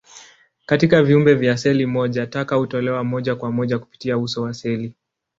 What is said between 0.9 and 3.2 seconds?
viumbe vya seli moja, taka hutolewa